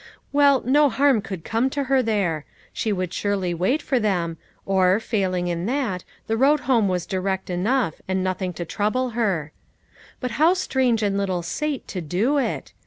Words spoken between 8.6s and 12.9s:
trouble her; but how strange in little Sate to do it